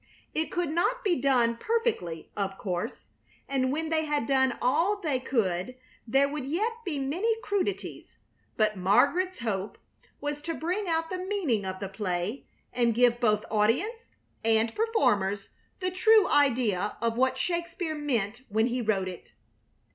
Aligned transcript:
It 0.33 0.45
could 0.51 0.71
not 0.71 1.03
be 1.03 1.21
done 1.21 1.57
perfectly, 1.57 2.31
of 2.35 2.57
course, 2.57 3.03
and 3.47 3.71
when 3.71 3.89
they 3.89 4.05
had 4.05 4.25
done 4.25 4.57
all 4.59 4.99
they 4.99 5.19
could 5.19 5.75
there 6.07 6.27
would 6.27 6.43
yet 6.45 6.71
be 6.83 6.97
many 6.97 7.39
crudities; 7.43 8.17
but 8.57 8.75
Margaret's 8.75 9.37
hope 9.37 9.77
was 10.19 10.41
to 10.41 10.55
bring 10.55 10.87
out 10.87 11.11
the 11.11 11.19
meaning 11.19 11.65
of 11.67 11.79
the 11.79 11.87
play 11.87 12.47
and 12.73 12.95
give 12.95 13.19
both 13.19 13.45
audience 13.51 14.07
and 14.43 14.73
performers 14.73 15.49
the 15.81 15.91
true 15.91 16.27
idea 16.29 16.97
of 16.99 17.15
what 17.15 17.37
Shakespeare 17.37 17.93
meant 17.93 18.41
when 18.49 18.65
he 18.65 18.81
wrote 18.81 19.07
it. 19.07 19.33